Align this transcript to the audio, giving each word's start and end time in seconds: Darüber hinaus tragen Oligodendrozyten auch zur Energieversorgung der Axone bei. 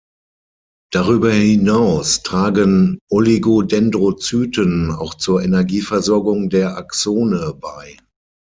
Darüber 0.91 1.31
hinaus 1.31 2.23
tragen 2.23 2.97
Oligodendrozyten 3.11 4.89
auch 4.89 5.13
zur 5.13 5.43
Energieversorgung 5.43 6.49
der 6.49 6.75
Axone 6.75 7.53
bei. 7.59 7.97